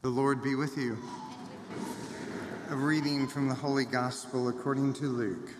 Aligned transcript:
The 0.00 0.08
Lord 0.08 0.44
be 0.44 0.54
with 0.54 0.78
you. 0.78 0.96
A 2.70 2.76
reading 2.76 3.26
from 3.26 3.48
the 3.48 3.54
Holy 3.54 3.84
Gospel 3.84 4.48
according 4.48 4.92
to 4.94 5.06
Luke. 5.06 5.50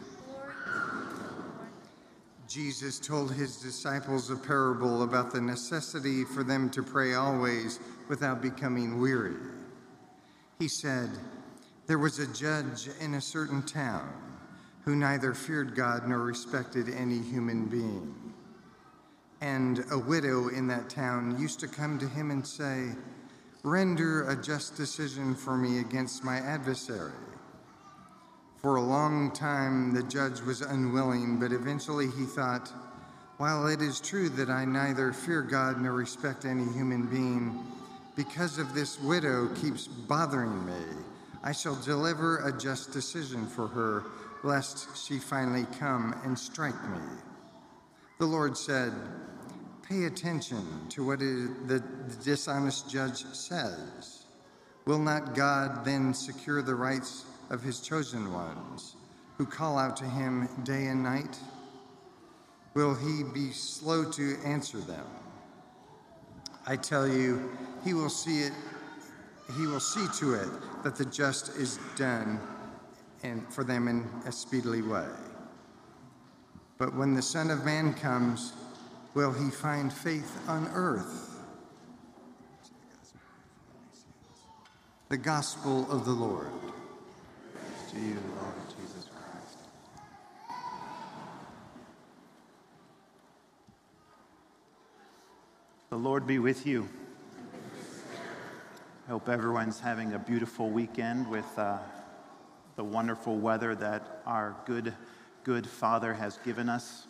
Jesus 2.46 3.00
told 3.00 3.32
his 3.32 3.56
disciples 3.56 4.30
a 4.30 4.36
parable 4.36 5.02
about 5.02 5.32
the 5.32 5.40
necessity 5.40 6.22
for 6.22 6.44
them 6.44 6.70
to 6.70 6.84
pray 6.84 7.14
always 7.14 7.80
without 8.08 8.40
becoming 8.40 9.00
weary. 9.00 9.34
He 10.60 10.68
said, 10.68 11.10
There 11.88 11.98
was 11.98 12.20
a 12.20 12.32
judge 12.32 12.88
in 13.00 13.14
a 13.14 13.20
certain 13.20 13.64
town 13.64 14.08
who 14.84 14.94
neither 14.94 15.34
feared 15.34 15.74
God 15.74 16.06
nor 16.06 16.18
respected 16.20 16.88
any 16.90 17.18
human 17.18 17.66
being. 17.66 18.14
And 19.40 19.84
a 19.90 19.98
widow 19.98 20.46
in 20.46 20.68
that 20.68 20.88
town 20.88 21.36
used 21.40 21.58
to 21.58 21.66
come 21.66 21.98
to 21.98 22.06
him 22.06 22.30
and 22.30 22.46
say, 22.46 22.90
Render 23.64 24.28
a 24.28 24.36
just 24.36 24.76
decision 24.76 25.34
for 25.34 25.56
me 25.56 25.80
against 25.80 26.22
my 26.22 26.36
adversary. 26.38 27.12
For 28.58 28.76
a 28.76 28.82
long 28.82 29.32
time, 29.32 29.92
the 29.92 30.02
judge 30.04 30.40
was 30.40 30.60
unwilling, 30.60 31.40
but 31.40 31.52
eventually 31.52 32.06
he 32.06 32.24
thought, 32.24 32.68
While 33.36 33.66
it 33.66 33.82
is 33.82 34.00
true 34.00 34.28
that 34.30 34.48
I 34.48 34.64
neither 34.64 35.12
fear 35.12 35.42
God 35.42 35.80
nor 35.80 35.92
respect 35.92 36.44
any 36.44 36.64
human 36.72 37.06
being, 37.06 37.64
because 38.14 38.58
of 38.58 38.74
this 38.74 39.00
widow 39.00 39.48
keeps 39.54 39.86
bothering 39.86 40.64
me, 40.64 40.82
I 41.42 41.52
shall 41.52 41.76
deliver 41.82 42.38
a 42.38 42.56
just 42.56 42.92
decision 42.92 43.46
for 43.46 43.68
her, 43.68 44.04
lest 44.44 44.96
she 44.96 45.18
finally 45.18 45.66
come 45.78 46.14
and 46.24 46.38
strike 46.38 46.80
me. 46.90 47.00
The 48.18 48.26
Lord 48.26 48.56
said, 48.56 48.92
Pay 49.88 50.04
attention 50.04 50.66
to 50.90 51.06
what 51.06 51.20
the, 51.20 51.50
the 51.66 51.82
dishonest 52.22 52.90
judge 52.90 53.24
says. 53.32 54.24
Will 54.84 54.98
not 54.98 55.34
God 55.34 55.84
then 55.84 56.12
secure 56.12 56.60
the 56.60 56.74
rights 56.74 57.24
of 57.48 57.62
his 57.62 57.80
chosen 57.80 58.32
ones 58.32 58.96
who 59.38 59.46
call 59.46 59.78
out 59.78 59.96
to 59.96 60.04
him 60.04 60.48
day 60.64 60.86
and 60.86 61.02
night? 61.02 61.38
Will 62.74 62.94
he 62.94 63.22
be 63.22 63.50
slow 63.50 64.04
to 64.12 64.36
answer 64.44 64.78
them? 64.78 65.06
I 66.66 66.76
tell 66.76 67.08
you, 67.08 67.50
he 67.82 67.94
will 67.94 68.10
see 68.10 68.40
it 68.40 68.52
he 69.56 69.66
will 69.66 69.80
see 69.80 70.06
to 70.18 70.34
it 70.34 70.48
that 70.82 70.96
the 70.96 71.04
just 71.04 71.56
is 71.56 71.78
done 71.96 72.38
and 73.22 73.46
for 73.52 73.64
them 73.64 73.88
in 73.88 74.06
a 74.26 74.32
speedily 74.32 74.82
way. 74.82 75.08
But 76.76 76.94
when 76.94 77.14
the 77.14 77.22
Son 77.22 77.50
of 77.50 77.64
Man 77.64 77.94
comes, 77.94 78.52
will 79.18 79.32
he 79.32 79.50
find 79.50 79.92
faith 79.92 80.38
on 80.46 80.70
earth? 80.74 81.40
The 85.08 85.16
Gospel 85.16 85.90
of 85.90 86.04
the 86.04 86.12
Lord. 86.12 86.46
To 87.90 87.98
you, 87.98 88.16
Lord 88.40 88.54
Jesus 88.80 89.08
Christ. 89.10 89.58
The 95.90 95.96
Lord 95.96 96.24
be 96.24 96.38
with 96.38 96.64
you. 96.64 96.88
I 99.08 99.10
hope 99.10 99.28
everyone's 99.28 99.80
having 99.80 100.12
a 100.12 100.18
beautiful 100.20 100.70
weekend 100.70 101.28
with 101.28 101.58
uh, 101.58 101.78
the 102.76 102.84
wonderful 102.84 103.36
weather 103.36 103.74
that 103.74 104.22
our 104.26 104.54
good, 104.64 104.94
good 105.42 105.66
Father 105.66 106.14
has 106.14 106.38
given 106.44 106.68
us. 106.68 107.08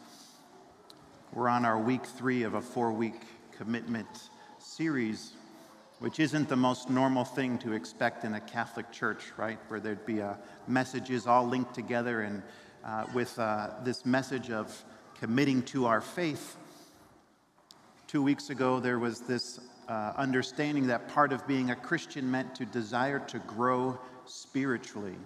We're 1.34 1.50
on 1.50 1.66
our 1.66 1.78
week 1.78 2.06
three 2.06 2.44
of 2.44 2.54
a 2.54 2.62
four 2.62 2.90
week 2.90 3.20
commitment 3.52 4.30
series, 4.58 5.32
which 5.98 6.20
isn't 6.20 6.48
the 6.48 6.56
most 6.56 6.88
normal 6.88 7.24
thing 7.24 7.58
to 7.58 7.74
expect 7.74 8.24
in 8.24 8.32
a 8.32 8.40
Catholic 8.40 8.90
church, 8.90 9.24
right? 9.36 9.58
Where 9.68 9.78
there'd 9.78 10.06
be 10.06 10.22
uh, 10.22 10.34
messages 10.66 11.26
all 11.26 11.46
linked 11.46 11.74
together 11.74 12.22
and 12.22 12.42
uh, 12.82 13.04
with 13.12 13.38
uh, 13.38 13.72
this 13.84 14.06
message 14.06 14.50
of 14.50 14.84
committing 15.20 15.62
to 15.64 15.84
our 15.84 16.00
faith. 16.00 16.56
Two 18.06 18.22
weeks 18.22 18.48
ago, 18.48 18.80
there 18.80 18.98
was 18.98 19.20
this 19.20 19.60
uh, 19.86 20.14
understanding 20.16 20.86
that 20.86 21.08
part 21.08 21.34
of 21.34 21.46
being 21.46 21.72
a 21.72 21.76
Christian 21.76 22.30
meant 22.30 22.54
to 22.54 22.64
desire 22.64 23.18
to 23.18 23.38
grow 23.40 23.98
spiritually. 24.24 25.16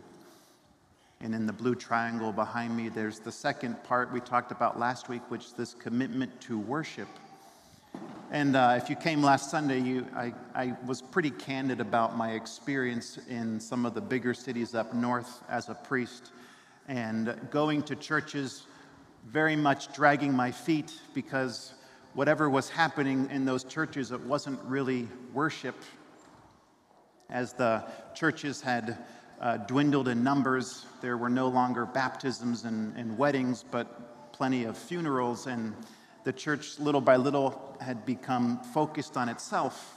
And 1.22 1.36
in 1.36 1.46
the 1.46 1.52
blue 1.52 1.76
triangle 1.76 2.32
behind 2.32 2.76
me, 2.76 2.88
there's 2.88 3.20
the 3.20 3.30
second 3.30 3.80
part 3.84 4.12
we 4.12 4.18
talked 4.18 4.50
about 4.50 4.80
last 4.80 5.08
week, 5.08 5.22
which 5.30 5.44
is 5.44 5.52
this 5.52 5.72
commitment 5.72 6.40
to 6.42 6.58
worship. 6.58 7.06
And 8.32 8.56
uh, 8.56 8.74
if 8.82 8.90
you 8.90 8.96
came 8.96 9.22
last 9.22 9.48
Sunday, 9.48 9.78
you, 9.78 10.04
I, 10.16 10.32
I 10.52 10.74
was 10.84 11.00
pretty 11.00 11.30
candid 11.30 11.80
about 11.80 12.16
my 12.16 12.32
experience 12.32 13.20
in 13.28 13.60
some 13.60 13.86
of 13.86 13.94
the 13.94 14.00
bigger 14.00 14.34
cities 14.34 14.74
up 14.74 14.94
north 14.94 15.44
as 15.48 15.68
a 15.68 15.74
priest 15.74 16.32
and 16.88 17.38
going 17.52 17.82
to 17.84 17.94
churches, 17.94 18.64
very 19.28 19.54
much 19.54 19.94
dragging 19.94 20.34
my 20.34 20.50
feet 20.50 20.92
because 21.14 21.74
whatever 22.14 22.50
was 22.50 22.68
happening 22.68 23.28
in 23.30 23.44
those 23.44 23.62
churches, 23.62 24.10
it 24.10 24.20
wasn't 24.22 24.58
really 24.64 25.06
worship. 25.32 25.76
As 27.30 27.52
the 27.52 27.84
churches 28.12 28.60
had 28.60 28.98
uh, 29.42 29.56
dwindled 29.58 30.08
in 30.08 30.22
numbers. 30.22 30.86
There 31.00 31.18
were 31.18 31.28
no 31.28 31.48
longer 31.48 31.84
baptisms 31.84 32.64
and, 32.64 32.96
and 32.96 33.18
weddings, 33.18 33.64
but 33.68 34.32
plenty 34.32 34.64
of 34.64 34.78
funerals, 34.78 35.46
and 35.46 35.74
the 36.24 36.32
church, 36.32 36.78
little 36.78 37.00
by 37.00 37.16
little, 37.16 37.76
had 37.80 38.06
become 38.06 38.62
focused 38.72 39.16
on 39.16 39.28
itself. 39.28 39.96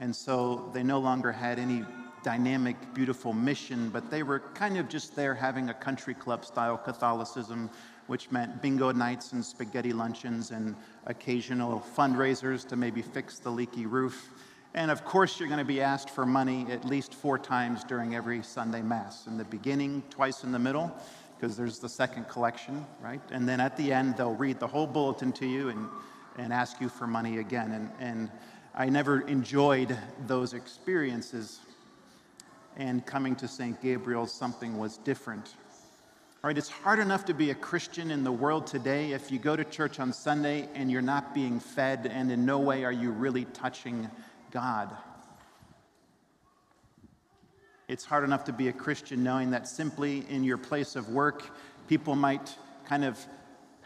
And 0.00 0.16
so 0.16 0.70
they 0.72 0.82
no 0.82 0.98
longer 0.98 1.30
had 1.30 1.58
any 1.58 1.84
dynamic, 2.22 2.76
beautiful 2.94 3.32
mission, 3.32 3.90
but 3.90 4.10
they 4.10 4.22
were 4.22 4.40
kind 4.54 4.78
of 4.78 4.88
just 4.88 5.14
there 5.14 5.34
having 5.34 5.68
a 5.68 5.74
country 5.74 6.14
club 6.14 6.44
style 6.44 6.78
Catholicism, 6.78 7.68
which 8.06 8.30
meant 8.30 8.62
bingo 8.62 8.92
nights 8.92 9.32
and 9.32 9.44
spaghetti 9.44 9.92
luncheons 9.92 10.50
and 10.50 10.74
occasional 11.06 11.84
fundraisers 11.96 12.66
to 12.68 12.76
maybe 12.76 13.02
fix 13.02 13.38
the 13.38 13.50
leaky 13.50 13.86
roof. 13.86 14.30
And 14.74 14.90
of 14.90 15.04
course, 15.04 15.38
you're 15.38 15.48
going 15.48 15.58
to 15.58 15.64
be 15.64 15.82
asked 15.82 16.08
for 16.08 16.24
money 16.24 16.66
at 16.70 16.84
least 16.84 17.14
four 17.14 17.38
times 17.38 17.84
during 17.84 18.14
every 18.14 18.42
Sunday 18.42 18.80
Mass. 18.80 19.26
In 19.26 19.36
the 19.36 19.44
beginning, 19.44 20.02
twice 20.08 20.44
in 20.44 20.52
the 20.52 20.58
middle, 20.58 20.90
because 21.36 21.56
there's 21.56 21.78
the 21.78 21.88
second 21.88 22.26
collection, 22.28 22.86
right? 23.02 23.20
And 23.30 23.46
then 23.46 23.60
at 23.60 23.76
the 23.76 23.92
end, 23.92 24.16
they'll 24.16 24.34
read 24.34 24.58
the 24.58 24.66
whole 24.66 24.86
bulletin 24.86 25.30
to 25.32 25.46
you 25.46 25.68
and, 25.68 25.88
and 26.38 26.54
ask 26.54 26.80
you 26.80 26.88
for 26.88 27.06
money 27.06 27.38
again. 27.38 27.72
And, 27.72 27.90
and 28.00 28.30
I 28.74 28.88
never 28.88 29.20
enjoyed 29.22 29.96
those 30.26 30.54
experiences. 30.54 31.60
And 32.78 33.04
coming 33.04 33.36
to 33.36 33.48
St. 33.48 33.78
Gabriel, 33.82 34.26
something 34.26 34.78
was 34.78 34.96
different. 34.96 35.54
All 36.42 36.48
right, 36.48 36.56
it's 36.56 36.70
hard 36.70 36.98
enough 36.98 37.26
to 37.26 37.34
be 37.34 37.50
a 37.50 37.54
Christian 37.54 38.10
in 38.10 38.24
the 38.24 38.32
world 38.32 38.66
today 38.66 39.12
if 39.12 39.30
you 39.30 39.38
go 39.38 39.54
to 39.54 39.64
church 39.64 40.00
on 40.00 40.14
Sunday 40.14 40.66
and 40.74 40.90
you're 40.90 41.02
not 41.02 41.34
being 41.34 41.60
fed, 41.60 42.10
and 42.10 42.32
in 42.32 42.46
no 42.46 42.58
way 42.58 42.84
are 42.84 42.90
you 42.90 43.10
really 43.10 43.44
touching 43.44 44.10
God. 44.52 44.96
It's 47.88 48.04
hard 48.04 48.24
enough 48.24 48.44
to 48.44 48.52
be 48.52 48.68
a 48.68 48.72
Christian 48.72 49.24
knowing 49.24 49.50
that 49.50 49.66
simply 49.66 50.24
in 50.28 50.44
your 50.44 50.58
place 50.58 50.94
of 50.94 51.08
work, 51.08 51.42
people 51.88 52.14
might 52.14 52.56
kind 52.86 53.04
of 53.04 53.18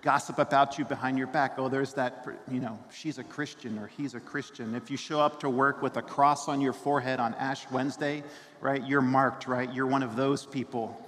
gossip 0.02 0.38
about 0.38 0.78
you 0.78 0.84
behind 0.84 1.18
your 1.18 1.26
back. 1.26 1.54
Oh, 1.58 1.68
there's 1.68 1.94
that, 1.94 2.26
you 2.50 2.60
know, 2.60 2.78
she's 2.92 3.18
a 3.18 3.24
Christian 3.24 3.78
or 3.78 3.88
he's 3.88 4.14
a 4.14 4.20
Christian. 4.20 4.74
If 4.74 4.90
you 4.90 4.96
show 4.96 5.20
up 5.20 5.40
to 5.40 5.50
work 5.50 5.82
with 5.82 5.96
a 5.96 6.02
cross 6.02 6.48
on 6.48 6.60
your 6.60 6.72
forehead 6.72 7.18
on 7.18 7.34
Ash 7.34 7.68
Wednesday, 7.70 8.22
right, 8.60 8.86
you're 8.86 9.00
marked, 9.00 9.48
right? 9.48 9.72
You're 9.72 9.86
one 9.86 10.02
of 10.02 10.14
those 10.14 10.46
people. 10.46 11.00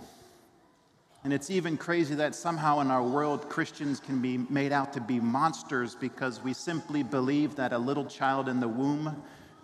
And 1.25 1.33
it's 1.33 1.51
even 1.51 1.77
crazy 1.77 2.15
that 2.17 2.35
somehow 2.35 2.81
in 2.81 2.91
our 2.91 3.03
world, 3.03 3.49
Christians 3.49 4.01
can 4.01 4.21
be 4.21 4.39
made 4.39 4.73
out 4.73 4.93
to 4.95 5.01
be 5.01 5.21
monsters 5.21 5.95
because 5.95 6.43
we 6.43 6.53
simply 6.53 7.03
believe 7.03 7.57
that 7.57 7.73
a 7.73 7.79
little 7.79 8.07
child 8.07 8.49
in 8.49 8.61
the 8.61 8.69
womb 8.69 9.23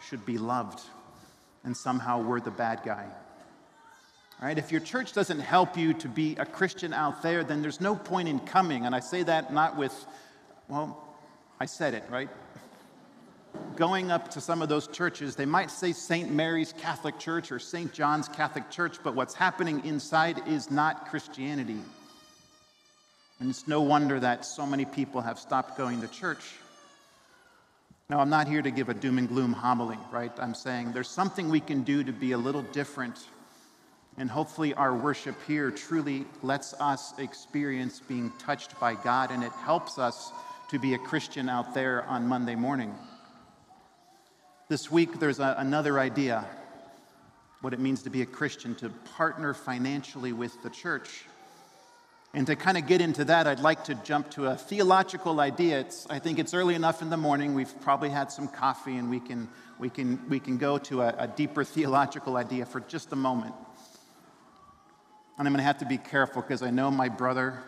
should 0.09 0.25
be 0.27 0.39
loved, 0.39 0.81
and 1.65 1.77
somehow 1.77 2.23
we're 2.23 2.41
the 2.41 2.51
bad 2.51 2.81
guy. 2.85 3.07
All 4.41 4.49
right, 4.49 4.59
if 4.59 4.73
your 4.73 4.81
church 4.81 5.13
doesn't 5.13 5.41
help 5.41 5.77
you 5.77 5.95
to 5.95 6.09
be 6.09 6.37
a 6.37 6.45
Christian 6.45 6.93
out 6.93 7.23
there, 7.23 7.45
then 7.45 7.63
there's 7.63 7.81
no 7.81 7.95
point 7.95 8.29
in 8.29 8.41
coming. 8.41 8.85
And 8.85 8.95
I 8.95 9.01
say 9.01 9.23
that 9.23 9.53
not 9.53 9.77
with, 9.77 9.95
well, 10.69 11.03
I 11.61 11.67
said 11.67 11.95
it, 11.95 12.05
right? 12.11 12.29
Going 13.77 14.11
up 14.11 14.33
to 14.33 14.41
some 14.41 14.61
of 14.61 14.69
those 14.69 14.89
churches, 14.89 15.37
they 15.37 15.47
might 15.47 15.71
say 15.71 15.93
St. 15.93 16.31
Mary's 16.33 16.73
Catholic 16.73 17.19
Church 17.19 17.53
or 17.53 17.61
St. 17.61 17.93
John's 17.93 18.29
Catholic 18.29 18.71
Church, 18.71 18.99
but 19.05 19.15
what's 19.15 19.35
happening 19.35 19.85
inside 19.85 20.47
is 20.49 20.71
not 20.71 21.09
Christianity. 21.09 21.79
And 23.39 23.49
it's 23.49 23.69
no 23.69 23.81
wonder 23.81 24.19
that 24.19 24.45
so 24.45 24.67
many 24.67 24.85
people 24.85 25.21
have 25.21 25.39
stopped 25.39 25.79
going 25.79 26.01
to 26.01 26.09
church. 26.09 26.45
Now, 28.11 28.21
I'm 28.21 28.29
not 28.29 28.49
here 28.49 28.61
to 28.61 28.71
give 28.71 28.91
a 28.91 28.95
doom 28.95 29.17
and 29.17 29.27
gloom 29.27 29.55
homily, 29.55 29.97
right? 30.13 30.31
I'm 30.39 30.55
saying 30.55 30.93
there's 30.93 31.09
something 31.09 31.49
we 31.49 31.61
can 31.61 31.83
do 31.85 32.05
to 32.05 32.13
be 32.13 32.33
a 32.33 32.39
little 32.39 32.61
different. 32.61 33.19
And 34.19 34.31
hopefully, 34.31 34.75
our 34.75 34.95
worship 34.95 35.37
here 35.47 35.71
truly 35.71 36.27
lets 36.43 36.75
us 36.75 37.19
experience 37.19 38.01
being 38.01 38.31
touched 38.39 38.79
by 38.79 38.95
God, 38.95 39.31
and 39.31 39.43
it 39.43 39.53
helps 39.53 39.99
us 39.99 40.33
to 40.71 40.79
be 40.79 40.93
a 40.93 40.99
Christian 40.99 41.49
out 41.49 41.73
there 41.73 42.05
on 42.05 42.29
Monday 42.29 42.55
morning. 42.55 42.95
This 44.69 44.91
week, 44.91 45.19
there's 45.19 45.41
a, 45.41 45.55
another 45.59 45.99
idea 45.99 46.45
what 47.63 47.73
it 47.73 47.81
means 47.81 48.03
to 48.03 48.11
be 48.11 48.21
a 48.21 48.27
Christian, 48.27 48.75
to 48.77 48.91
partner 49.17 49.55
financially 49.55 50.35
with 50.35 50.63
the 50.63 50.69
church. 50.69 51.25
And 52.35 52.49
to 52.49 52.57
kind 52.57 52.77
of 52.77 52.89
get 52.89 53.01
into 53.01 53.25
that, 53.27 53.47
I'd 53.47 53.61
like 53.61 53.85
to 53.85 53.95
jump 53.95 54.29
to 54.33 54.47
a 54.47 54.57
theological 54.57 55.39
idea. 55.39 55.79
It's, 55.79 56.05
I 56.11 56.19
think 56.19 56.41
it's 56.41 56.53
early 56.53 56.75
enough 56.75 57.01
in 57.01 57.09
the 57.09 57.17
morning. 57.17 57.55
We've 57.55 57.81
probably 57.81 58.11
had 58.11 58.33
some 58.33 58.49
coffee, 58.49 58.97
and 58.97 59.09
we 59.09 59.21
can, 59.21 59.49
we 59.79 59.89
can, 59.89 60.21
we 60.29 60.41
can 60.41 60.59
go 60.59 60.77
to 60.79 61.03
a, 61.03 61.15
a 61.17 61.29
deeper 61.29 61.63
theological 61.63 62.37
idea 62.37 62.67
for 62.67 62.81
just 62.81 63.13
a 63.13 63.17
moment. 63.17 63.55
And 65.39 65.47
I'm 65.47 65.53
going 65.53 65.59
to 65.59 65.65
have 65.65 65.79
to 65.79 65.87
be 65.87 65.97
careful 65.97 66.43
because 66.43 66.61
I 66.61 66.71
know 66.71 66.91
my 66.91 67.09
brother, 67.09 67.63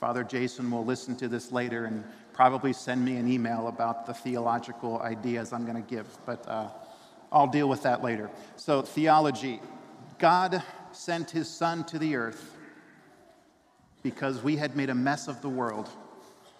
Father 0.00 0.22
Jason, 0.22 0.70
will 0.70 0.84
listen 0.84 1.16
to 1.16 1.28
this 1.28 1.50
later 1.50 1.86
and 1.86 2.04
probably 2.34 2.74
send 2.74 3.02
me 3.02 3.16
an 3.16 3.26
email 3.26 3.68
about 3.68 4.04
the 4.04 4.12
theological 4.12 5.00
ideas 5.00 5.50
I'm 5.50 5.64
going 5.64 5.82
to 5.82 5.90
give. 5.90 6.06
But 6.26 6.46
uh, 6.46 6.68
I'll 7.32 7.46
deal 7.46 7.70
with 7.70 7.84
that 7.84 8.04
later. 8.04 8.30
So, 8.56 8.82
theology 8.82 9.62
God 10.18 10.62
sent 10.92 11.30
his 11.30 11.48
son 11.48 11.84
to 11.84 11.98
the 11.98 12.16
earth 12.16 12.53
because 14.04 14.42
we 14.42 14.54
had 14.54 14.76
made 14.76 14.90
a 14.90 14.94
mess 14.94 15.26
of 15.26 15.40
the 15.40 15.48
world. 15.48 15.88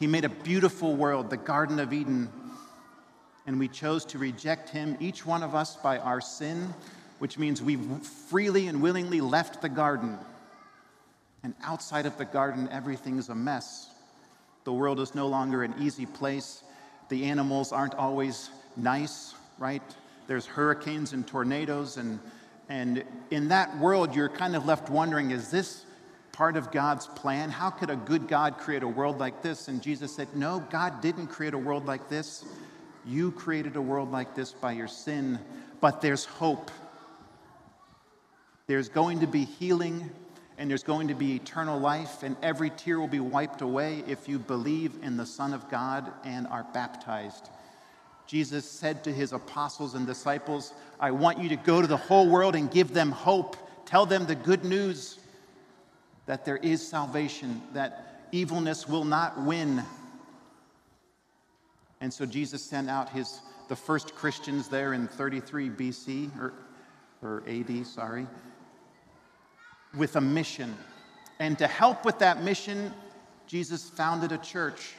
He 0.01 0.09
made 0.09 0.25
a 0.25 0.31
beautiful 0.31 0.97
world, 0.97 1.31
the 1.31 1.37
Garden 1.37 1.79
of 1.79 1.93
Eden, 1.93 2.29
and 3.47 3.61
we 3.61 3.69
chose 3.69 4.05
to 4.07 4.19
reject 4.19 4.71
him, 4.71 4.97
each 4.99 5.25
one 5.27 5.43
of 5.43 5.55
us, 5.55 5.77
by 5.77 5.99
our 5.99 6.23
sin, 6.23 6.75
which 7.19 7.39
means 7.39 7.63
we 7.63 7.77
freely 7.77 8.67
and 8.67 8.81
willingly 8.81 9.21
left 9.21 9.61
the 9.61 9.69
garden. 9.69 10.19
And 11.43 11.55
outside 11.63 12.07
of 12.07 12.17
the 12.17 12.25
garden, 12.25 12.67
everything's 12.73 13.29
a 13.29 13.35
mess. 13.35 13.91
The 14.65 14.73
world 14.73 14.99
is 14.99 15.15
no 15.15 15.27
longer 15.27 15.63
an 15.63 15.75
easy 15.79 16.07
place. 16.07 16.63
The 17.11 17.27
animals 17.27 17.73
aren't 17.73 17.95
always 17.95 18.49
nice, 18.75 19.35
right? 19.59 19.83
There's 20.27 20.47
hurricanes 20.47 21.13
and 21.13 21.27
tornadoes, 21.27 21.99
and, 21.99 22.19
and 22.71 23.05
in 23.31 23.49
that 23.49 23.79
world, 23.79 24.17
you're 24.17 24.31
kind 24.31 24.57
of 24.57 24.65
left 24.65 24.89
wondering 24.89 25.31
is 25.31 25.51
this 25.51 25.85
part 26.35 26.57
of 26.57 26.73
God's 26.73 27.07
plan? 27.07 27.49
How 27.49 27.71
could 27.71 27.91
a 27.91 27.97
good 27.97 28.27
God 28.27 28.59
create 28.59 28.83
a 28.83 28.89
world 28.89 29.19
like 29.19 29.41
this? 29.41 29.69
And 29.69 29.81
Jesus 29.81 30.15
said, 30.15 30.29
No, 30.35 30.63
God 30.69 31.01
didn't 31.01 31.29
create 31.29 31.55
a 31.55 31.59
world 31.59 31.87
like 31.87 32.09
this. 32.09 32.45
You 33.07 33.31
created 33.31 33.77
a 33.77 33.81
world 33.81 34.11
like 34.11 34.35
this 34.35 34.51
by 34.51 34.73
your 34.73 34.89
sin, 34.89 35.39
but 35.81 36.01
there's 36.01 36.25
hope. 36.25 36.71
There's 38.67 38.89
going 38.89 39.21
to 39.21 39.27
be 39.27 39.45
healing 39.45 40.11
and 40.59 40.69
there's 40.69 40.83
going 40.83 41.09
to 41.09 41.15
be 41.15 41.35
eternal 41.35 41.81
life, 41.81 42.23
and 42.23 42.37
every 42.41 42.71
tear 42.71 43.01
will 43.01 43.09
be 43.09 43.19
wiped 43.19 43.61
away 43.61 44.05
if 44.07 44.29
you 44.29 44.39
believe 44.39 44.93
in 45.03 45.17
the 45.17 45.27
Son 45.27 45.53
of 45.53 45.69
God 45.69 46.13
and 46.25 46.47
are 46.47 46.65
baptized. 46.73 47.51
Jesus 48.29 48.65
said 48.65 49.03
to 49.05 49.13
his 49.13 49.33
apostles 49.33 49.95
and 49.95 50.07
disciples, 50.07 50.73
I 51.01 51.11
want 51.11 51.39
you 51.39 51.49
to 51.49 51.57
go 51.57 51.81
to 51.81 51.89
the 51.89 51.97
whole 51.97 52.29
world 52.29 52.55
and 52.55 52.71
give 52.71 52.95
them 52.95 53.11
hope. 53.11 53.57
Tell 53.85 54.07
them 54.07 54.27
the 54.27 54.37
good 54.37 54.65
news 54.65 55.19
that 56.27 56.45
there 56.45 56.57
is 56.59 56.87
salvation, 56.87 57.61
that 57.73 58.27
evilness 58.33 58.89
will 58.89 59.05
not 59.05 59.41
win. 59.43 59.83
And 62.01 62.13
so 62.13 62.27
Jesus 62.27 62.63
sent 62.63 62.89
out 62.89 63.11
his, 63.11 63.41
the 63.69 63.77
first 63.77 64.15
Christians 64.15 64.69
there 64.69 64.93
in 64.93 65.07
33 65.07 65.71
BC, 65.71 66.31
or, 66.39 66.53
or 67.23 67.43
AD, 67.47 67.87
sorry, 67.87 68.27
with 69.97 70.17
a 70.17 70.21
mission. 70.21 70.75
And 71.39 71.59
to 71.59 71.67
help 71.67 72.05
with 72.05 72.19
that 72.21 72.43
mission, 72.43 72.93
Jesus 73.47 73.89
founded 73.89 74.33
a 74.33 74.39
church. 74.39 74.95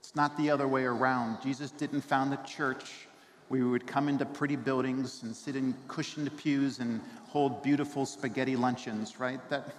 It's 0.00 0.16
not 0.16 0.36
the 0.36 0.50
other 0.50 0.66
way 0.66 0.84
around. 0.84 1.42
Jesus 1.42 1.70
didn't 1.70 2.00
found 2.00 2.32
a 2.32 2.40
church 2.44 3.07
we 3.48 3.62
would 3.62 3.86
come 3.86 4.08
into 4.08 4.26
pretty 4.26 4.56
buildings 4.56 5.22
and 5.22 5.34
sit 5.34 5.56
in 5.56 5.74
cushioned 5.88 6.34
pews 6.36 6.80
and 6.80 7.00
hold 7.28 7.62
beautiful 7.62 8.04
spaghetti 8.04 8.56
luncheons, 8.56 9.18
right? 9.18 9.40
That 9.48 9.74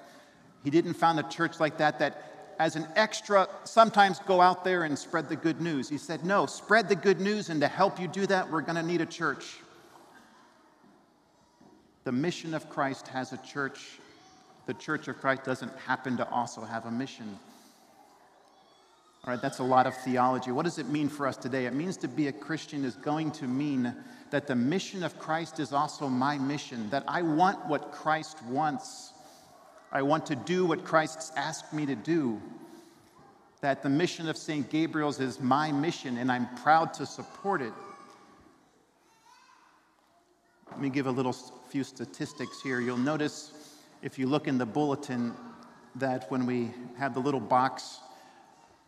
he 0.64 0.70
didn't 0.70 0.96
found 0.96 1.20
a 1.20 1.24
church 1.24 1.60
like 1.60 1.78
that 1.78 2.00
that 2.00 2.56
as 2.60 2.76
an 2.76 2.88
extra 2.96 3.48
sometimes 3.64 4.20
go 4.20 4.42
out 4.42 4.64
there 4.64 4.84
and 4.84 4.98
spread 4.98 5.30
the 5.30 5.36
good 5.36 5.62
news. 5.62 5.88
He 5.88 5.98
said, 5.98 6.26
"No, 6.26 6.46
spread 6.46 6.90
the 6.90 6.96
good 6.96 7.22
news 7.22 7.50
and 7.50 7.62
to 7.62 7.68
help 7.68 8.00
you 8.00 8.08
do 8.08 8.26
that, 8.28 8.50
we're 8.52 8.62
going 8.62 8.76
to 8.76 8.84
need 8.84 9.02
a 9.02 9.06
church." 9.06 9.60
The 12.04 12.12
mission 12.12 12.54
of 12.54 12.70
Christ 12.70 13.08
has 13.10 13.34
a 13.34 13.38
church. 13.38 14.00
The 14.66 14.74
church 14.74 15.08
of 15.08 15.20
Christ 15.20 15.44
doesn't 15.44 15.76
happen 15.80 16.18
to 16.18 16.30
also 16.30 16.62
have 16.62 16.86
a 16.86 16.92
mission. 16.92 17.40
All 19.26 19.34
right, 19.34 19.42
that's 19.42 19.60
a 19.60 19.64
lot 19.64 19.86
of 19.86 19.96
theology. 19.98 20.52
What 20.52 20.64
does 20.64 20.80
it 20.80 20.88
mean 20.88 21.10
for 21.10 21.28
us 21.28 21.36
today? 21.36 21.66
It 21.66 21.74
means 21.74 21.98
to 21.98 22.08
be 22.08 22.28
a 22.28 22.32
Christian 22.32 22.86
is 22.86 22.96
going 22.96 23.32
to 23.34 23.48
mean 23.48 23.94
that 24.32 24.48
the 24.48 24.56
mission 24.56 25.04
of 25.04 25.20
Christ 25.20 25.60
is 25.60 25.74
also 25.74 26.08
my 26.08 26.38
mission, 26.38 26.90
that 26.90 27.04
I 27.08 27.22
want 27.22 27.66
what 27.68 27.92
Christ 27.92 28.42
wants. 28.46 29.12
I 29.92 30.04
want 30.04 30.26
to 30.28 30.36
do 30.36 30.66
what 30.66 30.86
Christ's 30.86 31.32
asked 31.36 31.74
me 31.74 31.86
to 31.86 31.96
do. 31.96 32.42
That 33.60 33.84
the 33.84 33.90
mission 33.90 34.30
of 34.30 34.38
St. 34.38 34.70
Gabriel's 34.70 35.20
is 35.20 35.42
my 35.42 35.70
mission, 35.72 36.18
and 36.18 36.32
I'm 36.32 36.48
proud 36.58 36.94
to 36.94 37.06
support 37.06 37.62
it. 37.62 37.74
Let 40.72 40.80
me 40.80 40.90
give 40.90 41.08
a 41.08 41.12
little 41.12 41.34
few 41.34 41.84
statistics 41.84 42.62
here. 42.62 42.80
You'll 42.80 42.98
notice 42.98 43.52
if 44.02 44.18
you 44.18 44.28
look 44.28 44.48
in 44.48 44.58
the 44.58 44.66
bulletin 44.66 45.34
that 45.96 46.32
when 46.32 46.46
we 46.46 46.72
have 46.98 47.14
the 47.14 47.20
little 47.20 47.42
box 47.42 48.00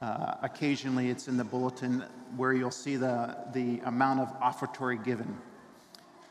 uh, 0.01 0.35
occasionally, 0.41 1.09
it's 1.09 1.27
in 1.27 1.37
the 1.37 1.43
bulletin 1.43 2.03
where 2.35 2.53
you'll 2.53 2.71
see 2.71 2.95
the, 2.95 3.37
the 3.53 3.79
amount 3.85 4.19
of 4.19 4.29
offertory 4.41 4.97
given. 4.97 5.37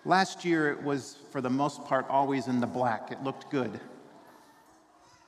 Last 0.04 0.44
year, 0.44 0.70
it 0.72 0.82
was, 0.82 1.18
for 1.30 1.40
the 1.40 1.50
most 1.50 1.84
part, 1.84 2.08
always 2.08 2.48
in 2.48 2.60
the 2.60 2.66
black. 2.66 3.12
It 3.12 3.22
looked 3.22 3.50
good. 3.50 3.78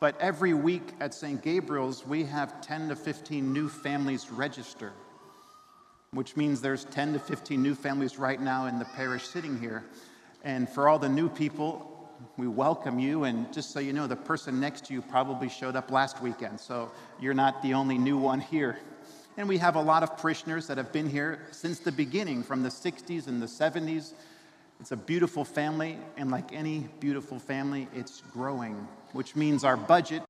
But 0.01 0.21
every 0.21 0.55
week 0.55 0.83
at 0.99 1.15
St. 1.15 1.41
Gabriel's, 1.41 2.05
we 2.05 2.25
have 2.25 2.61
10 2.61 2.89
to 2.89 2.97
15 2.97 3.53
new 3.53 3.69
families 3.69 4.33
register, 4.33 4.93
which 6.11 6.37
means 6.37 6.61
there's 6.61 6.85
10 6.87 7.13
to 7.13 7.19
15 7.21 7.63
new 7.63 7.77
families 7.77 8.19
right 8.19 8.41
now 8.41 8.67
in 8.67 8.81
the 8.81 8.85
parish 8.87 9.25
sitting 9.25 9.61
here. 9.61 9.85
And 10.43 10.69
for 10.69 10.89
all 10.89 10.99
the 10.99 11.09
new 11.09 11.29
people, 11.29 11.92
we 12.37 12.47
welcome 12.47 12.99
you. 12.99 13.25
And 13.25 13.53
just 13.53 13.71
so 13.71 13.81
you 13.81 13.93
know, 13.93 14.07
the 14.07 14.17
person 14.17 14.61
next 14.61 14.87
to 14.87 14.95
you 14.95 15.03
probably 15.03 15.49
showed 15.49 15.77
up 15.77 15.91
last 15.91 16.23
weekend, 16.23 16.61
so 16.61 16.91
you're 17.21 17.35
not 17.35 17.63
the 17.63 17.75
only 17.75 17.99
new 17.99 18.19
one 18.19 18.41
here. 18.41 18.79
And 19.37 19.49
we 19.49 19.59
have 19.59 19.77
a 19.77 19.81
lot 19.81 20.03
of 20.03 20.17
parishioners 20.19 20.67
that 20.67 20.77
have 20.77 20.93
been 20.93 21.09
here 21.09 21.41
since 21.53 21.79
the 21.79 21.93
beginning, 21.93 22.43
from 22.43 22.63
the 22.63 22.69
60s 22.69 23.27
and 23.29 23.41
the 23.41 23.47
70s. 23.47 24.13
It's 24.81 24.93
a 24.93 24.97
beautiful 24.97 25.45
family, 25.45 25.99
and 26.17 26.31
like 26.31 26.53
any 26.53 26.89
beautiful 27.01 27.39
family, 27.39 27.89
it's 27.95 28.23
growing, 28.33 28.75
which 29.13 29.37
means 29.37 29.65
our 29.65 29.77
budget. 29.77 30.23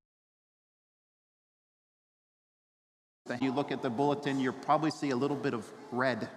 You 3.41 3.51
look 3.51 3.71
at 3.71 3.81
the 3.81 3.89
bulletin, 3.89 4.39
you'll 4.39 4.53
probably 4.53 4.91
see 4.91 5.09
a 5.09 5.15
little 5.15 5.37
bit 5.37 5.53
of 5.53 5.69
red. 5.91 6.29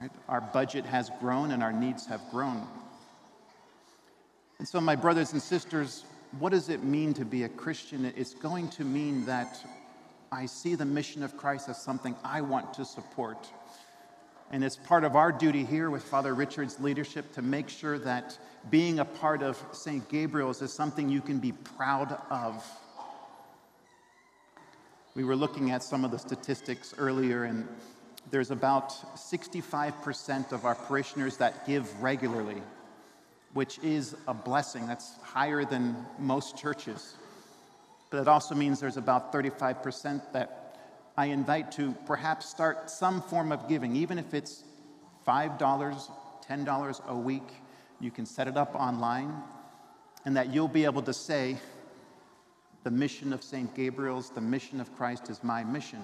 Right? 0.00 0.10
Our 0.28 0.40
budget 0.40 0.84
has 0.86 1.10
grown 1.20 1.50
and 1.50 1.62
our 1.62 1.72
needs 1.72 2.06
have 2.06 2.20
grown. 2.30 2.66
And 4.58 4.68
so, 4.68 4.80
my 4.80 4.96
brothers 4.96 5.32
and 5.32 5.42
sisters, 5.42 6.04
what 6.38 6.50
does 6.50 6.68
it 6.68 6.82
mean 6.82 7.14
to 7.14 7.24
be 7.24 7.42
a 7.42 7.48
Christian? 7.48 8.04
It's 8.16 8.34
going 8.34 8.68
to 8.70 8.84
mean 8.84 9.26
that 9.26 9.58
I 10.30 10.46
see 10.46 10.74
the 10.74 10.84
mission 10.84 11.22
of 11.22 11.36
Christ 11.36 11.68
as 11.68 11.80
something 11.80 12.14
I 12.24 12.40
want 12.40 12.74
to 12.74 12.84
support. 12.84 13.48
And 14.50 14.62
it's 14.62 14.76
part 14.76 15.04
of 15.04 15.16
our 15.16 15.32
duty 15.32 15.64
here 15.64 15.90
with 15.90 16.02
Father 16.02 16.34
Richard's 16.34 16.78
leadership 16.78 17.32
to 17.34 17.42
make 17.42 17.68
sure 17.68 17.98
that 18.00 18.38
being 18.70 19.00
a 19.00 19.04
part 19.04 19.42
of 19.42 19.62
St. 19.72 20.08
Gabriel's 20.08 20.62
is 20.62 20.72
something 20.72 21.08
you 21.08 21.20
can 21.20 21.38
be 21.38 21.52
proud 21.52 22.16
of. 22.30 22.64
We 25.14 25.24
were 25.24 25.36
looking 25.36 25.70
at 25.70 25.82
some 25.82 26.04
of 26.04 26.10
the 26.10 26.18
statistics 26.18 26.94
earlier, 26.98 27.44
and 27.44 27.68
there's 28.30 28.50
about 28.50 28.90
65% 29.16 30.52
of 30.52 30.64
our 30.64 30.74
parishioners 30.74 31.36
that 31.38 31.66
give 31.66 32.02
regularly 32.02 32.62
which 33.54 33.78
is 33.78 34.14
a 34.28 34.34
blessing. 34.34 34.86
That's 34.86 35.16
higher 35.22 35.64
than 35.64 35.96
most 36.18 36.56
churches. 36.56 37.14
But 38.10 38.20
it 38.20 38.28
also 38.28 38.54
means 38.54 38.80
there's 38.80 38.96
about 38.96 39.32
35% 39.32 40.32
that 40.32 40.60
I 41.16 41.26
invite 41.26 41.72
to 41.72 41.92
perhaps 42.06 42.48
start 42.48 42.90
some 42.90 43.22
form 43.22 43.52
of 43.52 43.68
giving, 43.68 43.96
even 43.96 44.18
if 44.18 44.34
it's 44.34 44.64
$5, 45.26 45.58
$10 45.58 47.06
a 47.06 47.16
week. 47.16 47.48
You 48.00 48.10
can 48.10 48.26
set 48.26 48.48
it 48.48 48.56
up 48.56 48.74
online, 48.74 49.32
and 50.24 50.36
that 50.36 50.52
you'll 50.52 50.68
be 50.68 50.84
able 50.84 51.02
to 51.02 51.14
say, 51.14 51.56
the 52.82 52.90
mission 52.90 53.32
of 53.32 53.42
St. 53.42 53.74
Gabriel's, 53.74 54.30
the 54.30 54.40
mission 54.42 54.80
of 54.80 54.94
Christ 54.96 55.30
is 55.30 55.42
my 55.42 55.64
mission. 55.64 56.02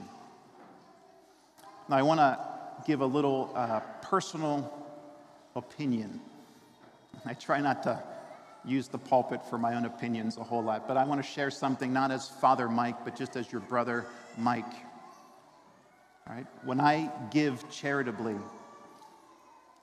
Now, 1.89 1.97
I 1.97 2.03
want 2.03 2.21
to 2.21 2.39
give 2.87 3.01
a 3.01 3.07
little 3.07 3.53
uh, 3.55 3.81
personal 4.01 4.73
opinion. 5.55 6.21
I 7.25 7.35
try 7.35 7.61
not 7.61 7.83
to 7.85 8.03
use 8.65 8.89
the 8.89 8.99
pulpit 8.99 9.45
for 9.49 9.59
my 9.59 9.75
own 9.75 9.85
opinions 9.85 10.37
a 10.37 10.45
whole 10.45 10.63
lot, 10.63 10.87
but 10.87 10.97
I 10.97 11.05
want 11.05 11.23
to 11.23 11.29
share 11.29 11.51
something 11.51 11.93
not 11.93 12.11
as 12.11 12.29
Father 12.29 12.69
Mike, 12.69 13.05
but 13.05 13.17
just 13.17 13.37
as 13.37 13.51
your 13.51 13.61
brother 13.63 14.07
Mike. 14.37 14.73
Right? 16.29 16.47
When 16.65 16.81
I 16.81 17.11
give 17.31 17.69
charitably, 17.71 18.37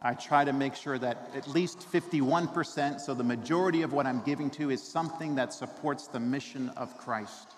I 0.01 0.13
try 0.13 0.45
to 0.45 0.53
make 0.53 0.75
sure 0.75 0.97
that 0.97 1.31
at 1.35 1.47
least 1.47 1.79
51%, 1.91 3.01
so 3.01 3.13
the 3.13 3.23
majority 3.23 3.81
of 3.81 3.93
what 3.93 4.05
I'm 4.05 4.21
giving 4.21 4.49
to, 4.51 4.69
is 4.69 4.81
something 4.81 5.35
that 5.35 5.53
supports 5.53 6.07
the 6.07 6.19
mission 6.19 6.69
of 6.77 6.97
Christ. 6.97 7.49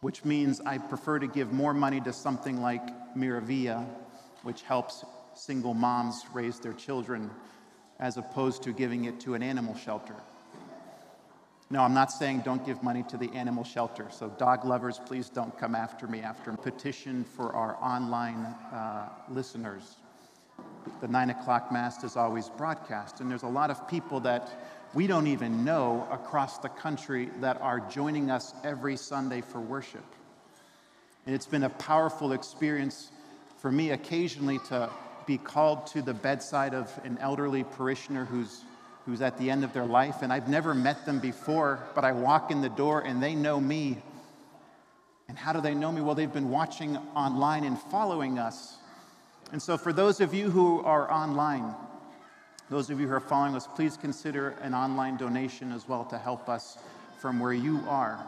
Which 0.00 0.24
means 0.24 0.60
I 0.60 0.78
prefer 0.78 1.20
to 1.20 1.28
give 1.28 1.52
more 1.52 1.72
money 1.72 2.00
to 2.00 2.12
something 2.12 2.60
like 2.60 2.82
Miravia, 3.16 3.86
which 4.42 4.62
helps 4.62 5.04
single 5.34 5.74
moms 5.74 6.24
raise 6.34 6.58
their 6.58 6.72
children, 6.72 7.30
as 7.98 8.16
opposed 8.16 8.62
to 8.64 8.72
giving 8.72 9.04
it 9.04 9.20
to 9.20 9.34
an 9.34 9.42
animal 9.42 9.74
shelter. 9.76 10.14
No, 11.70 11.80
I'm 11.80 11.94
not 11.94 12.12
saying 12.12 12.42
don't 12.44 12.64
give 12.64 12.82
money 12.82 13.04
to 13.08 13.16
the 13.16 13.30
animal 13.32 13.64
shelter. 13.64 14.06
So, 14.10 14.28
dog 14.38 14.64
lovers, 14.64 15.00
please 15.06 15.28
don't 15.28 15.56
come 15.58 15.74
after 15.74 16.06
me 16.06 16.20
after 16.20 16.52
petition 16.52 17.24
for 17.24 17.52
our 17.54 17.76
online 17.82 18.44
uh, 18.72 19.08
listeners. 19.30 19.96
The 21.00 21.08
nine 21.08 21.30
o'clock 21.30 21.72
Mass 21.72 22.04
is 22.04 22.16
always 22.16 22.48
broadcast, 22.50 23.20
and 23.20 23.30
there's 23.30 23.42
a 23.42 23.48
lot 23.48 23.70
of 23.70 23.88
people 23.88 24.20
that 24.20 24.50
we 24.92 25.06
don't 25.06 25.26
even 25.26 25.64
know 25.64 26.06
across 26.12 26.58
the 26.58 26.68
country 26.68 27.30
that 27.40 27.60
are 27.60 27.80
joining 27.80 28.30
us 28.30 28.54
every 28.62 28.96
Sunday 28.96 29.40
for 29.40 29.58
worship. 29.60 30.04
And 31.26 31.34
it's 31.34 31.46
been 31.46 31.64
a 31.64 31.70
powerful 31.70 32.32
experience 32.32 33.10
for 33.56 33.72
me 33.72 33.90
occasionally 33.90 34.60
to 34.68 34.90
be 35.26 35.38
called 35.38 35.86
to 35.88 36.02
the 36.02 36.14
bedside 36.14 36.74
of 36.74 36.92
an 37.04 37.18
elderly 37.20 37.64
parishioner 37.64 38.24
who's 38.24 38.64
who's 39.06 39.20
at 39.20 39.36
the 39.38 39.50
end 39.50 39.64
of 39.64 39.72
their 39.72 39.84
life, 39.84 40.22
and 40.22 40.32
I've 40.32 40.48
never 40.48 40.74
met 40.74 41.04
them 41.04 41.18
before, 41.18 41.78
but 41.94 42.04
I 42.04 42.12
walk 42.12 42.50
in 42.50 42.62
the 42.62 42.70
door 42.70 43.00
and 43.00 43.22
they 43.22 43.34
know 43.34 43.60
me. 43.60 43.98
And 45.28 45.38
how 45.38 45.52
do 45.52 45.60
they 45.60 45.74
know 45.74 45.92
me? 45.92 46.00
Well, 46.00 46.14
they've 46.14 46.32
been 46.32 46.50
watching 46.50 46.96
online 47.14 47.64
and 47.64 47.78
following 47.78 48.38
us. 48.38 48.76
And 49.52 49.60
so, 49.60 49.76
for 49.76 49.92
those 49.92 50.20
of 50.20 50.32
you 50.32 50.50
who 50.50 50.80
are 50.82 51.10
online, 51.10 51.74
those 52.70 52.90
of 52.90 52.98
you 52.98 53.06
who 53.06 53.14
are 53.14 53.20
following 53.20 53.54
us, 53.54 53.66
please 53.66 53.96
consider 53.96 54.50
an 54.62 54.74
online 54.74 55.16
donation 55.16 55.70
as 55.72 55.86
well 55.88 56.04
to 56.06 56.18
help 56.18 56.48
us 56.48 56.78
from 57.18 57.40
where 57.40 57.52
you 57.52 57.80
are. 57.88 58.18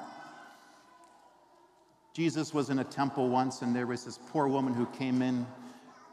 Jesus 2.13 2.55
was 2.55 2.71
in 2.71 2.79
a 2.79 2.85
temple 2.85 3.29
once, 3.29 3.63
and 3.63 3.75
there 3.75 3.87
was 3.87 4.05
this 4.05 4.19
poor 4.31 4.47
woman 4.49 4.73
who 4.73 4.87
came 4.87 5.21
in 5.21 5.47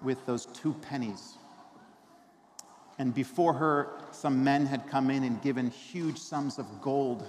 with 0.03 0.25
those 0.25 0.45
two 0.47 0.73
pennies. 0.73 1.37
And 2.99 3.13
before 3.13 3.53
her, 3.53 3.89
some 4.11 4.43
men 4.43 4.65
had 4.65 4.87
come 4.87 5.09
in 5.09 5.23
and 5.23 5.41
given 5.41 5.69
huge 5.69 6.17
sums 6.17 6.59
of 6.59 6.81
gold. 6.81 7.25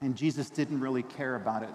And 0.00 0.16
Jesus 0.16 0.50
didn't 0.50 0.80
really 0.80 1.02
care 1.02 1.36
about 1.36 1.62
it 1.62 1.74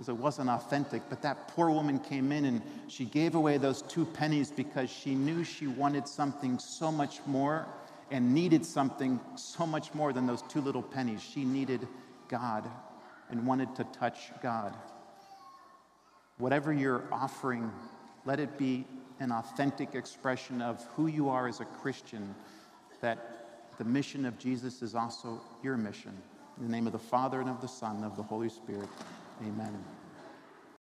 because 0.00 0.08
it 0.08 0.16
wasn't 0.16 0.48
authentic. 0.48 1.02
But 1.10 1.20
that 1.22 1.48
poor 1.48 1.70
woman 1.70 1.98
came 1.98 2.32
in 2.32 2.46
and 2.46 2.62
she 2.88 3.04
gave 3.04 3.34
away 3.34 3.58
those 3.58 3.82
two 3.82 4.06
pennies 4.06 4.50
because 4.50 4.88
she 4.88 5.14
knew 5.14 5.44
she 5.44 5.66
wanted 5.66 6.08
something 6.08 6.58
so 6.58 6.90
much 6.90 7.20
more 7.26 7.66
and 8.10 8.34
needed 8.34 8.64
something 8.64 9.20
so 9.36 9.66
much 9.66 9.94
more 9.94 10.12
than 10.12 10.26
those 10.26 10.42
two 10.42 10.60
little 10.60 10.82
pennies. 10.82 11.22
She 11.22 11.44
needed 11.44 11.86
God 12.28 12.68
and 13.30 13.46
wanted 13.46 13.76
to 13.76 13.84
touch 13.84 14.32
God. 14.42 14.74
Whatever 16.38 16.72
you're 16.72 17.04
offering, 17.12 17.70
let 18.24 18.40
it 18.40 18.58
be 18.58 18.84
an 19.20 19.32
authentic 19.32 19.94
expression 19.94 20.62
of 20.62 20.82
who 20.96 21.06
you 21.06 21.28
are 21.28 21.46
as 21.46 21.60
a 21.60 21.64
Christian, 21.64 22.34
that 23.00 23.76
the 23.78 23.84
mission 23.84 24.24
of 24.24 24.38
Jesus 24.38 24.82
is 24.82 24.94
also 24.94 25.40
your 25.62 25.76
mission. 25.76 26.16
In 26.58 26.64
the 26.66 26.70
name 26.70 26.86
of 26.86 26.92
the 26.92 26.98
Father 26.98 27.40
and 27.40 27.48
of 27.48 27.60
the 27.60 27.68
Son 27.68 27.96
and 27.96 28.04
of 28.04 28.16
the 28.16 28.22
Holy 28.22 28.48
Spirit, 28.48 28.88
amen. 29.42 29.84